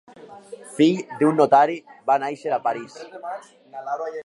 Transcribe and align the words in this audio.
Fill 0.77 1.01
d'un 1.19 1.37
notari, 1.41 1.77
va 2.11 2.17
néixer 2.25 2.57
a 2.59 2.61
París. 2.65 2.99